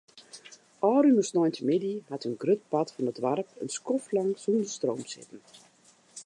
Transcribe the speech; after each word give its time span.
Ofrûne 0.87 1.23
sneontemiddei 1.27 1.97
hat 2.09 2.25
in 2.27 2.35
grut 2.41 2.61
part 2.71 2.89
fan 2.93 3.09
it 3.11 3.17
doarp 3.21 3.49
in 3.61 3.69
skoftlang 3.77 4.31
sûnder 4.41 4.69
stroom 4.75 5.01
sitten. 5.13 5.39